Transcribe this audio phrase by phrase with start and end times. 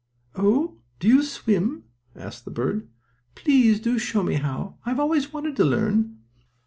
[0.33, 1.83] "Oh, do you swim?"
[2.15, 2.87] asked the bird.
[2.87, 2.87] "Do
[3.43, 4.77] please show me how.
[4.83, 6.17] I've always wanted to learn."